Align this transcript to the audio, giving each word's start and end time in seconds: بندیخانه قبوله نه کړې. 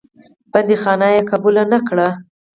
بندیخانه 0.51 1.07
قبوله 1.31 1.63
نه 1.71 1.79
کړې. 1.87 2.09